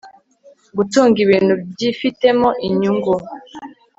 gutunga 0.77 1.17
ibintu 1.25 1.53
byifitemo 1.71 2.49
inyungu 2.67 3.13